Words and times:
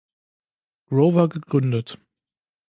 Grover 0.87 1.29
gegründet. 1.29 1.99